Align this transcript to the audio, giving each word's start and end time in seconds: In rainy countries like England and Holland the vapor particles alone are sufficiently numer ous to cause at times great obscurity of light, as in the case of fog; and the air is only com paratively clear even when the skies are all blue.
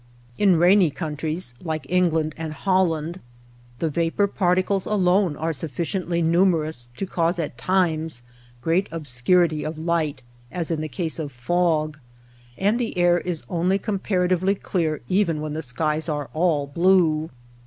In 0.39 0.55
rainy 0.55 0.89
countries 0.89 1.53
like 1.63 1.85
England 1.87 2.33
and 2.35 2.53
Holland 2.53 3.19
the 3.77 3.87
vapor 3.91 4.25
particles 4.25 4.87
alone 4.87 5.35
are 5.35 5.53
sufficiently 5.53 6.23
numer 6.23 6.67
ous 6.67 6.89
to 6.97 7.05
cause 7.05 7.37
at 7.37 7.55
times 7.55 8.23
great 8.63 8.89
obscurity 8.91 9.63
of 9.63 9.77
light, 9.77 10.23
as 10.51 10.71
in 10.71 10.81
the 10.81 10.89
case 10.89 11.19
of 11.19 11.31
fog; 11.31 11.99
and 12.57 12.79
the 12.79 12.97
air 12.97 13.19
is 13.19 13.43
only 13.47 13.77
com 13.77 13.99
paratively 13.99 14.59
clear 14.59 15.01
even 15.07 15.39
when 15.39 15.53
the 15.53 15.61
skies 15.61 16.09
are 16.09 16.31
all 16.33 16.65
blue. 16.65 17.29